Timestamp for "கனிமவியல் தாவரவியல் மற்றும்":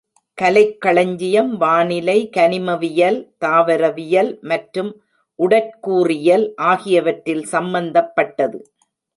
2.37-4.91